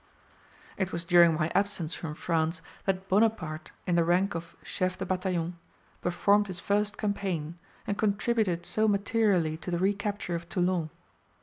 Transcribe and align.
It 0.77 0.91
was 0.91 1.05
during 1.05 1.35
my 1.35 1.49
absence 1.53 1.93
from 1.93 2.15
France 2.15 2.63
that 2.85 3.07
Bonaparte, 3.07 3.71
in 3.85 3.93
the 3.93 4.03
rank 4.03 4.33
of 4.33 4.55
'chef 4.63 4.97
de 4.97 5.05
bataillon', 5.05 5.59
performed 6.01 6.47
his 6.47 6.59
first 6.59 6.97
campaign, 6.97 7.59
and 7.85 7.99
contributed 7.99 8.65
so 8.65 8.87
materially 8.87 9.57
to 9.57 9.69
the 9.69 9.77
recapture 9.77 10.33
of 10.33 10.49
Toulon. 10.49 10.89